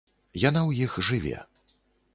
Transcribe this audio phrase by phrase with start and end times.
[0.43, 1.37] Яна ў іх жыве.